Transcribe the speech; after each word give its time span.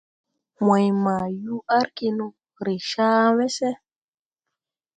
Wãy 0.67 0.87
ma 1.03 1.15
yuu 1.41 1.61
argi 1.77 2.07
no 2.17 2.27
ree 2.63 2.83
ca 2.89 3.07
wese. 3.35 3.69